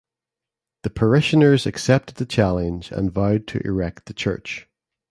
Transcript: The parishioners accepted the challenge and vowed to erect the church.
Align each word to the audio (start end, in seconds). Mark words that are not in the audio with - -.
The 0.81 0.89
parishioners 0.89 1.67
accepted 1.67 2.15
the 2.17 2.25
challenge 2.25 2.91
and 2.91 3.13
vowed 3.13 3.45
to 3.49 3.61
erect 3.63 4.07
the 4.07 4.15
church. 4.15 4.67